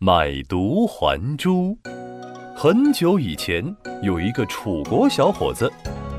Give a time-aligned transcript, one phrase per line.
[0.00, 1.76] 买椟还珠。
[2.56, 3.64] 很久以前，
[4.00, 5.68] 有一个楚国小伙子，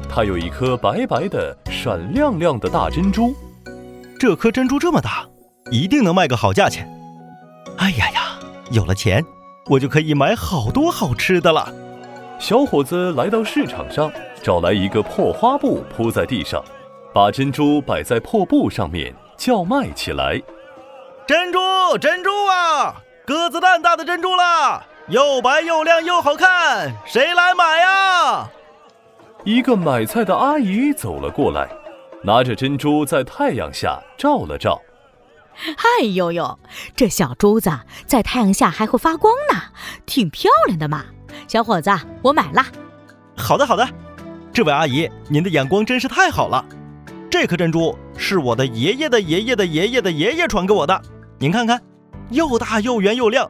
[0.10, 3.34] 他有一颗白白的、闪亮亮的大珍珠。
[4.20, 5.26] 这颗珍珠这么大，
[5.72, 6.86] 一定能卖个好价钱。
[7.78, 8.38] 哎呀呀，
[8.72, 9.24] 有了钱，
[9.70, 11.74] 我就可以买好多好吃的了。
[12.38, 14.12] 小伙子来到市场上，
[14.44, 16.62] 找来一个破花布铺在地上，
[17.14, 20.42] 把珍珠摆在破布上面，叫卖起来
[21.26, 28.50] ：“珍珠，珍珠啊！”鸽子蛋大的珍珠啦，又白又亮又好看，谁来买呀？
[29.44, 31.70] 一个买菜的阿姨走了过来，
[32.24, 34.82] 拿着珍珠在太阳下照了照。
[35.54, 36.58] 嗨呦呦，
[36.96, 37.70] 这小珠子
[38.08, 39.62] 在太阳下还会发光呢，
[40.08, 41.06] 挺漂亮的嘛。
[41.48, 41.92] 小伙子，
[42.24, 42.66] 我买了。
[43.38, 43.88] 好的好的，
[44.52, 46.66] 这位阿姨，您的眼光真是太好了。
[47.30, 51.00] 这颗珍珠是我的爷爷的爷爷的爷爷的爷爷传给我的，
[51.38, 51.80] 您看看。
[52.30, 53.50] 又大又圆又亮，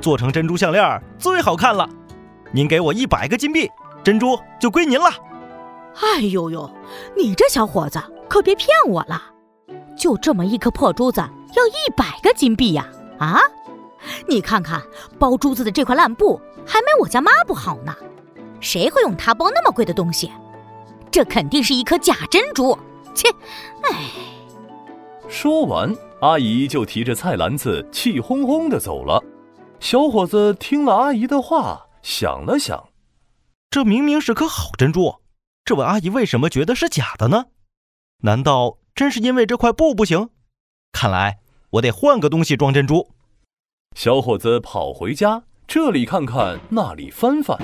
[0.00, 1.88] 做成珍珠项链最好看了。
[2.52, 3.70] 您给我一百个金币，
[4.02, 5.10] 珍珠就归您了。
[6.00, 6.70] 哎呦呦，
[7.16, 9.22] 你这小伙子可别骗我了！
[9.96, 12.86] 就这么一颗破珠子，要一百个金币呀？
[13.18, 13.40] 啊？
[14.26, 14.80] 你看看
[15.18, 17.94] 包珠子的这块烂布，还没我家抹布好呢。
[18.60, 20.30] 谁会用它包那么贵的东西？
[21.10, 22.78] 这肯定是一颗假珍珠。
[23.14, 23.28] 切！
[23.82, 24.10] 哎。
[25.28, 25.94] 说完。
[26.20, 29.22] 阿姨就提着菜篮子，气哄哄的走了。
[29.78, 32.88] 小伙子听了阿姨的话，想了想，
[33.70, 35.20] 这明明是颗好珍珠，
[35.64, 37.46] 这位阿姨为什么觉得是假的呢？
[38.22, 40.30] 难道真是因为这块布不行？
[40.90, 41.38] 看来
[41.70, 43.10] 我得换个东西装珍珠。
[43.94, 47.56] 小伙子跑回家，这里看看，那里翻翻，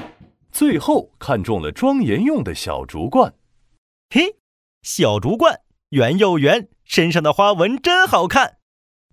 [0.52, 3.34] 最后看中了装盐用的小竹罐。
[4.10, 4.36] 嘿，
[4.82, 6.68] 小竹罐，圆又圆。
[6.84, 8.58] 身上的花纹真好看，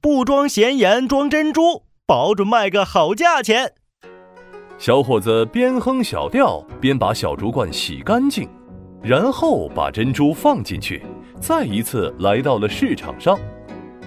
[0.01, 3.73] 不装咸盐装珍珠，保准卖个好价钱。
[4.77, 8.49] 小伙子边哼小调边把小竹罐洗干净，
[9.01, 11.05] 然后把珍珠放进去，
[11.39, 13.39] 再一次来到了市场上。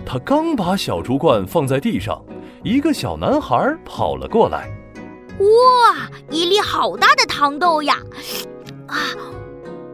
[0.05, 2.23] 他刚把小竹罐放在地上，
[2.63, 4.69] 一个小男孩跑了过来。
[5.39, 7.97] 哇，一粒好大的糖豆呀！
[8.87, 8.99] 啊，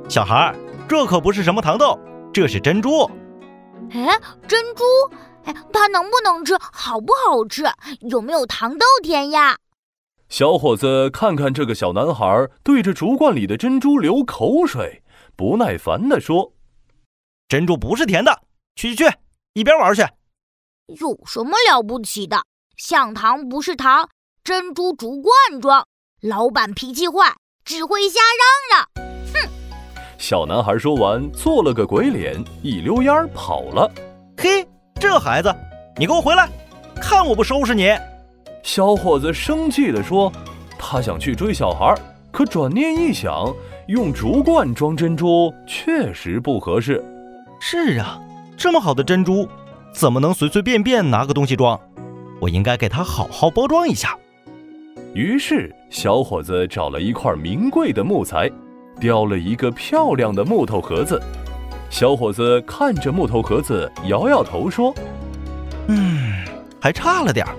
[0.08, 0.54] 小孩，
[0.88, 1.98] 这可不是什么糖豆，
[2.32, 3.08] 这是珍珠。
[3.92, 4.84] 哎，珍珠，
[5.44, 6.56] 哎，它能不能吃？
[6.60, 7.64] 好不好吃？
[8.08, 9.56] 有没有糖豆甜呀？
[10.28, 15.02] 小伙子看看这个小男孩对着竹罐里的珍珠流口水，
[15.34, 16.52] 不耐烦地说
[17.48, 18.42] ：“珍珠不是甜的，
[18.76, 19.16] 去去去，
[19.54, 20.02] 一边玩去。”
[21.00, 22.40] 有什么了不起的？
[22.76, 24.08] 像糖不是糖，
[24.44, 25.84] 珍珠竹罐装。
[26.20, 27.34] 老板脾气坏，
[27.64, 29.09] 只会瞎嚷嚷。
[30.30, 33.90] 小男孩说完，做了个鬼脸，一溜烟儿跑了。
[34.36, 34.64] 嘿，
[34.94, 35.52] 这孩子，
[35.96, 36.48] 你给我回来，
[37.02, 37.90] 看我不收拾你！
[38.62, 40.32] 小伙子生气地说
[40.78, 41.96] ：“他想去追小孩，
[42.30, 43.52] 可转念一想，
[43.88, 47.04] 用竹罐装珍珠确实不合适。
[47.60, 48.20] 是啊，
[48.56, 49.48] 这么好的珍珠，
[49.92, 51.76] 怎么能随随便便拿个东西装？
[52.40, 54.16] 我应该给他好好包装一下。”
[55.12, 58.48] 于是，小伙子找了一块名贵的木材。
[59.00, 61.20] 雕了一个漂亮的木头盒子，
[61.88, 64.94] 小伙子看着木头盒子，摇摇头说
[65.88, 66.44] ：“嗯，
[66.80, 67.56] 还差了点儿。”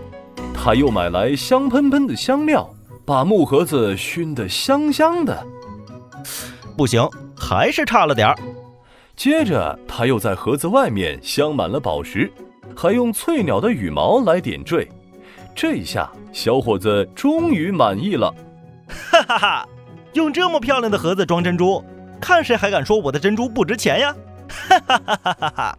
[0.53, 2.69] 他又买来香喷喷的香料，
[3.03, 5.43] 把木盒子熏得香香的。
[6.77, 7.03] 不行，
[7.35, 8.37] 还是差了点儿。
[9.15, 12.31] 接着，他又在盒子外面镶满了宝石，
[12.75, 14.87] 还用翠鸟的羽毛来点缀。
[15.55, 18.33] 这下，小伙子终于满意了。
[18.87, 19.69] 哈哈哈！
[20.13, 21.83] 用这么漂亮的盒子装珍珠，
[22.19, 24.15] 看谁还敢说我的珍珠不值钱呀！
[24.49, 25.77] 哈哈哈哈哈哈！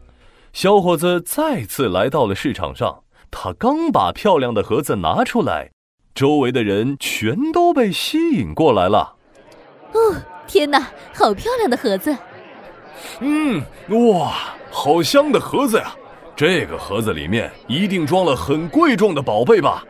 [0.53, 5.71] 小伙子再次来到了市场上，他刚把漂亮的盒子拿出来，
[6.15, 9.15] 周围的人全都被吸引过来了。
[9.93, 10.17] 哦，
[10.47, 12.17] 天哪，好漂亮的盒子！
[13.21, 14.33] 嗯，哇，
[14.71, 15.95] 好香的盒子呀！
[16.35, 19.85] 这个盒子里面一定装了很贵重的宝贝吧？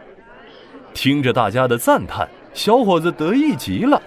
[0.93, 4.03] 听着大家的赞叹，小伙子得意极了。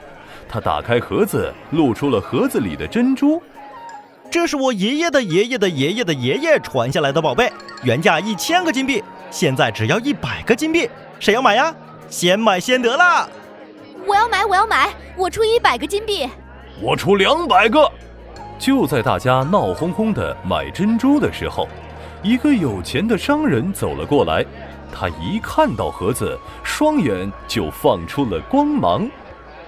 [0.47, 3.41] 他打开盒子，露出了盒子里的珍珠。
[4.29, 7.51] 这是我爷爷的爷爷的爷爷的爷爷传下来的宝贝，
[7.83, 10.89] 原价一千个金币，现在只要一百个金币。
[11.19, 11.73] 谁要买呀？
[12.09, 13.27] 先买先得啦！
[14.05, 16.29] 我要买，我要买，我出一百个金币。
[16.81, 17.89] 我出两百个。
[18.59, 21.67] 就在大家闹哄哄的买珍珠的时候，
[22.21, 24.45] 一个有钱的商人走了过来。
[24.91, 29.09] 他一看到盒子，双眼就放出了光芒。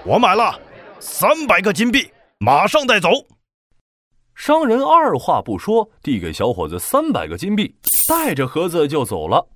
[0.04, 0.58] 我买了。
[1.00, 3.08] 三百个金币，马上带走。
[4.34, 7.74] 商人二话不说，递给小伙子三百个金币，
[8.08, 9.48] 带着盒子就走了。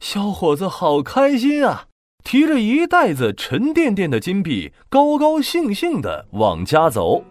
[0.00, 1.86] 小伙子好开心啊，
[2.24, 7.22] 提着一袋子沉甸甸的金币，高高兴兴的往家走。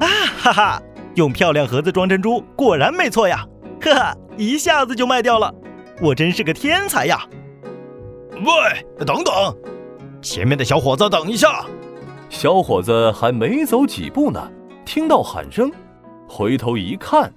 [0.00, 0.06] 啊
[0.38, 0.82] 哈哈！
[1.14, 3.46] 用漂亮盒子装珍珠，果然没错呀！
[3.80, 5.54] 呵哈，一下子就卖掉了，
[6.00, 7.24] 我真是个天才呀！
[8.32, 9.56] 喂，等等，
[10.20, 11.64] 前面的小伙子，等一下！
[12.34, 14.50] 小伙子还没走几步呢，
[14.84, 15.70] 听到喊声，
[16.28, 17.32] 回头一看，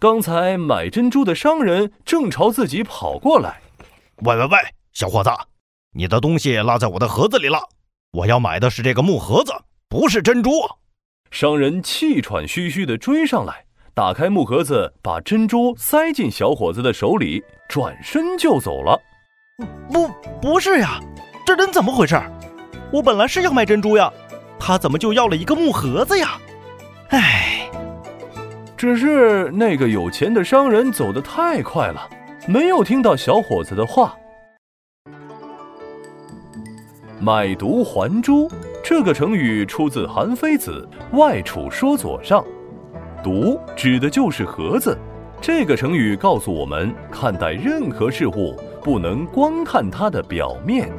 [0.00, 3.60] 刚才买珍珠的商人正朝自己跑过来。
[4.24, 4.58] 喂喂喂，
[4.92, 5.30] 小伙子，
[5.92, 7.60] 你的东西落在我的盒子里了，
[8.10, 9.52] 我要买的是这个木盒子，
[9.88, 10.50] 不是珍珠。
[11.30, 13.64] 商人气喘吁吁地追上来，
[13.94, 19.00] 打开木盒子，把珍珠塞进小伙子的手里，转身就走了。
[19.88, 20.08] 不，
[20.42, 20.98] 不是呀，
[21.46, 22.20] 这人怎么回事？
[22.92, 24.12] 我本来是要卖珍珠呀。
[24.66, 26.38] 他怎么就要了一个木盒子呀？
[27.10, 27.68] 唉，
[28.78, 32.08] 只是那个有钱的商人走得太快了，
[32.48, 34.16] 没有听到小伙子的话。
[37.20, 38.50] 买椟还珠
[38.82, 40.88] 这个成语出自韩非子
[41.18, 42.42] 《外储说左》上，
[43.22, 44.96] 椟指的就是盒子。
[45.42, 50.90] 这个成语告诉我们，看待任何事物不能光看它的表面。